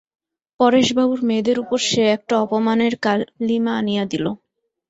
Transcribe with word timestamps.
পরেশবাবুর 0.59 1.21
মেয়েদের 1.27 1.57
উপর 1.63 1.79
সে 1.89 2.03
একটা 2.15 2.33
অপমানের 2.43 2.93
কালিমা 3.05 3.73
আনিয়া 3.79 4.03
দিল! 4.11 4.25